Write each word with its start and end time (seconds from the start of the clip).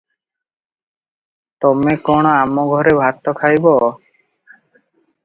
ତମେ 1.65 1.93
କଣ 2.07 2.31
ଆମଘରେ 2.39 2.95
ଭାତ 3.01 3.35
ଖାଇବ? 3.43 3.75